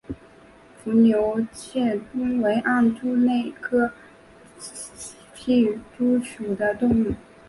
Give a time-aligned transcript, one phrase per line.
[0.79, 1.53] 伏牛山
[1.91, 3.15] 隙蛛为暗蛛
[3.61, 3.91] 科
[4.57, 7.11] 隙蛛属的动物。